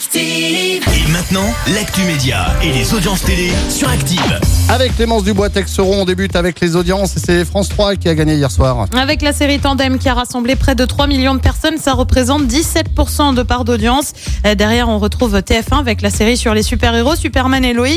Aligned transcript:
Active. 0.00 0.82
Et 0.96 1.12
maintenant, 1.12 1.52
l'actu 1.74 2.00
média 2.04 2.46
et 2.62 2.72
les 2.72 2.94
audiences 2.94 3.22
télé 3.22 3.50
sur 3.68 3.86
Active. 3.90 4.40
Avec 4.70 4.96
Clémence 4.96 5.24
Dubois-Texeron, 5.24 6.02
on 6.02 6.04
débute 6.06 6.36
avec 6.36 6.58
les 6.60 6.74
audiences 6.74 7.18
et 7.18 7.20
c'est 7.20 7.44
France 7.44 7.68
3 7.68 7.96
qui 7.96 8.08
a 8.08 8.14
gagné 8.14 8.36
hier 8.36 8.50
soir. 8.50 8.86
Avec 8.96 9.20
la 9.20 9.34
série 9.34 9.58
Tandem 9.58 9.98
qui 9.98 10.08
a 10.08 10.14
rassemblé 10.14 10.56
près 10.56 10.74
de 10.74 10.86
3 10.86 11.06
millions 11.06 11.34
de 11.34 11.40
personnes, 11.40 11.76
ça 11.76 11.92
représente 11.92 12.44
17% 12.44 13.34
de 13.34 13.42
part 13.42 13.66
d'audience. 13.66 14.12
Euh, 14.46 14.54
Derrière, 14.54 14.88
on 14.88 14.98
retrouve 14.98 15.36
TF1 15.36 15.80
avec 15.80 16.00
la 16.00 16.08
série 16.08 16.38
sur 16.38 16.54
les 16.54 16.62
super-héros, 16.62 17.16
Superman 17.16 17.62
et 17.62 17.74
Lois, 17.74 17.88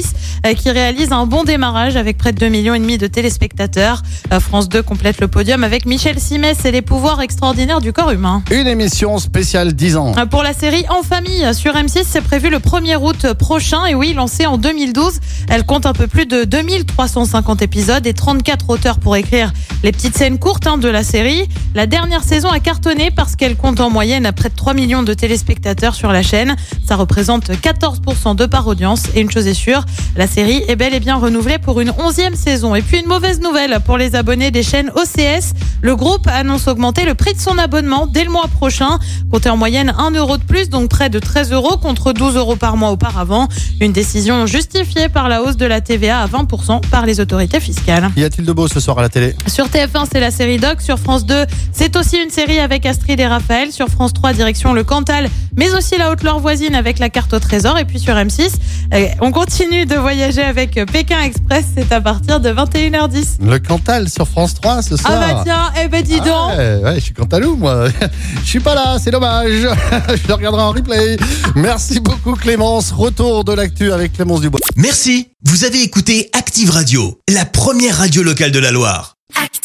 euh, 0.46 0.54
qui 0.56 0.72
réalise 0.72 1.14
un 1.14 1.26
bon 1.26 1.46
démarrage 1.46 1.96
avec 1.96 2.18
près 2.18 2.34
de 2.34 2.40
2 2.40 2.50
millions 2.50 2.74
et 2.74 2.80
demi 2.80 2.98
de 2.98 3.08
téléspectateurs. 3.08 4.02
Euh, 4.34 4.42
France 4.42 4.68
2 4.68 4.82
complète 4.82 5.22
le 5.22 5.30
podium 5.30 5.64
avec 5.64 5.86
Michel 5.86 6.20
Simès 6.20 6.66
et 6.66 6.72
les 6.72 6.82
pouvoirs 6.82 7.22
extraordinaires 7.22 7.80
du 7.80 7.94
corps 7.94 8.12
humain. 8.12 8.44
Une 8.52 8.68
émission 8.68 9.20
spéciale 9.20 9.72
10 9.72 9.96
ans. 9.96 10.14
Pour 10.30 10.44
la 10.44 10.54
série 10.54 10.86
En 10.90 11.02
famille 11.04 11.54
sur 11.54 11.78
M6, 11.94 12.06
c'est 12.08 12.22
prévu 12.22 12.50
le 12.50 12.58
1er 12.58 12.98
août 12.98 13.34
prochain. 13.34 13.86
Et 13.86 13.96
oui, 13.96 14.14
lancée 14.14 14.46
en 14.46 14.58
2012, 14.58 15.20
elle 15.50 15.66
compte 15.66 15.86
un 15.86 15.94
peu 15.94 16.08
plus 16.08 16.26
de 16.26 16.44
2350 16.44 17.62
épisodes 17.62 18.06
et 18.08 18.14
34 18.14 18.70
auteurs 18.70 19.00
pour 19.00 19.16
écrire 19.16 19.52
les 19.84 19.92
petites 19.92 20.18
scènes 20.18 20.40
courtes 20.40 20.66
hein, 20.66 20.78
de 20.78 20.88
la 20.88 21.04
série. 21.04 21.48
La 21.76 21.86
dernière 21.88 22.24
saison 22.24 22.50
a 22.50 22.60
cartonné 22.60 23.12
parce 23.12 23.36
qu'elle 23.36 23.58
compte 23.58 23.82
en 23.82 23.90
moyenne 23.90 24.26
à 24.26 24.32
près 24.32 24.50
de 24.50 24.56
3 24.56 24.74
millions 24.74 25.04
de 25.04 25.14
téléspectateurs 25.14 25.94
sur 25.94 26.12
la 26.12 26.24
chaîne. 26.24 26.56
Ça 26.88 26.96
représente 26.96 27.50
14% 27.50 28.36
de 28.36 28.46
part 28.46 28.68
audience. 28.68 29.04
Et 29.14 29.22
une 29.22 29.30
chose 29.30 29.46
est 29.46 29.54
sûre, 29.54 29.84
la 30.16 30.26
série 30.26 30.64
est 30.68 30.78
bel 30.78 30.94
et 30.94 31.02
bien 31.02 31.18
renouvelée 31.18 31.58
pour 31.58 31.82
une 31.82 31.90
11e 31.90 32.36
saison. 32.36 32.76
Et 32.76 32.82
puis 32.82 33.00
une 33.00 33.08
mauvaise 33.08 33.42
nouvelle 33.42 33.80
pour 33.86 33.98
les 33.98 34.16
abonnés 34.16 34.52
des 34.52 34.64
chaînes 34.64 34.90
OCS. 34.96 35.54
Le 35.82 35.96
groupe 35.98 36.28
annonce 36.28 36.68
augmenter 36.70 37.04
le 37.04 37.14
prix 37.14 37.34
de 37.34 37.40
son 37.40 37.58
abonnement 37.58 38.08
dès 38.08 38.24
le 38.24 38.30
mois 38.30 38.48
prochain. 38.48 39.00
Comptez 39.30 39.50
en 39.50 39.58
moyenne 39.58 39.94
1 39.98 40.12
euro 40.12 40.38
de 40.38 40.44
plus, 40.44 40.70
donc 40.70 40.90
près 40.90 41.10
de 41.10 41.20
13 41.20 41.52
euros 41.52 41.76
contre 41.76 42.14
12 42.14 42.38
euros 42.38 42.56
par 42.56 42.78
mois 42.78 42.92
auparavant. 42.92 43.50
Une 43.82 43.92
décision 43.92 44.46
justifiée 44.46 45.10
par 45.10 45.28
la 45.28 45.42
hausse 45.42 45.58
de 45.58 45.66
la 45.66 45.82
TVA 45.82 46.20
à 46.22 46.28
20% 46.28 46.88
par 46.90 47.06
les 47.06 47.20
autorités 47.20 47.60
fiscales. 47.60 48.10
Y 48.16 48.24
a-t-il 48.24 48.46
de 48.46 48.54
beau 48.54 48.70
ce 48.70 48.80
soir 48.80 49.00
à 49.00 49.02
la 49.02 49.10
télé? 49.10 49.36
Sur 49.48 49.70
TF1, 49.74 50.06
c'est 50.12 50.20
la 50.20 50.30
série 50.30 50.58
Doc. 50.58 50.82
Sur 50.82 51.00
France 51.00 51.26
2, 51.26 51.46
c'est 51.72 51.96
aussi 51.96 52.18
une 52.18 52.30
série 52.30 52.60
avec 52.60 52.86
Astrid 52.86 53.20
et 53.20 53.26
Raphaël. 53.26 53.72
Sur 53.72 53.88
France 53.88 54.14
3, 54.14 54.34
direction 54.34 54.72
le 54.74 54.84
Cantal, 54.84 55.30
mais 55.58 55.74
aussi 55.74 55.98
la 55.98 56.12
Haute-Loire 56.12 56.40
voisine 56.40 56.76
avec 56.76 57.00
la 57.00 57.10
carte 57.10 57.34
au 57.34 57.40
trésor. 57.40 57.80
Et 57.80 57.86
puis 57.86 58.00
sur 58.00 58.14
M6, 58.14 58.52
euh, 58.94 59.08
on 59.20 59.32
continue 59.32 59.88
de 59.88 59.96
voyager 59.96 60.44
avec 60.44 60.80
Pékin 60.92 61.22
Express. 61.22 61.66
C'est 61.76 61.92
à 61.92 62.02
partir 62.02 62.40
de 62.40 62.50
21h10. 62.52 63.44
Le 63.44 63.58
Cantal 63.58 64.10
sur 64.10 64.28
France 64.28 64.54
3 64.54 64.84
ce 64.84 64.96
soir. 64.96 65.12
Ah 65.16 65.34
bah 65.34 65.42
tiens, 65.44 65.72
eh 65.84 65.88
ben 65.88 66.04
dis 66.04 66.20
donc. 66.20 66.28
Ah 66.28 66.56
ouais, 66.56 66.80
ouais, 66.84 66.96
je 66.96 67.00
suis 67.00 67.14
Cantalou 67.14 67.56
moi. 67.56 67.86
Je 68.44 68.48
suis 68.48 68.60
pas 68.60 68.76
là, 68.76 68.98
c'est 69.04 69.10
dommage. 69.10 69.50
Je 70.10 70.28
le 70.28 70.34
regarderai 70.36 70.62
en 70.62 70.72
replay. 70.72 71.18
Merci 71.56 72.00
beaucoup 72.00 72.34
Clémence. 72.34 72.92
Retour 72.92 73.44
de 73.44 73.54
l'actu 73.54 73.92
avec 73.92 74.14
Clémence 74.14 74.42
Dubois. 74.42 74.60
Merci, 74.76 75.30
vous 75.46 75.66
avez 75.66 75.82
écouté 75.82 76.30
Active 76.34 76.70
Radio, 76.70 77.20
la 77.28 77.46
première 77.46 77.98
radio 77.98 78.22
locale 78.22 78.52
de 78.52 78.60
la 78.60 78.70
Loire. 78.72 79.16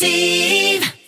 Active. 0.01 0.89